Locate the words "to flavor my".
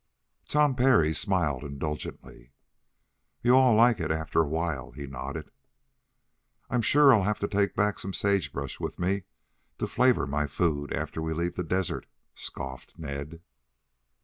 9.77-10.47